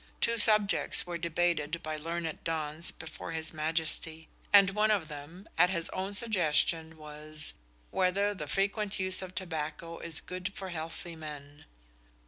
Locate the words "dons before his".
2.43-3.53